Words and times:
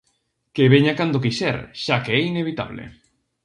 Que 0.55 0.71
veña 0.73 0.97
cando 0.99 1.23
quixer, 1.23 1.57
xa 1.83 1.97
que 2.03 2.11
é 2.19 2.21
inevitable. 2.31 2.83